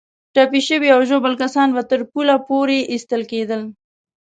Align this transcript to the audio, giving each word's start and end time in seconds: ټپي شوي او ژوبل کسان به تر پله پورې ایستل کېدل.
ټپي 0.33 0.61
شوي 0.67 0.89
او 0.95 1.01
ژوبل 1.09 1.33
کسان 1.41 1.67
به 1.75 1.81
تر 1.89 2.01
پله 2.11 2.35
پورې 2.47 2.77
ایستل 2.91 3.21
کېدل. 3.31 3.61